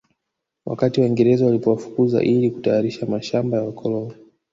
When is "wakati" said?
0.65-1.01